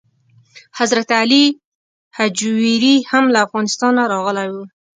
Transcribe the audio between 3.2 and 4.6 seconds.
له افغانستانه راغلی و.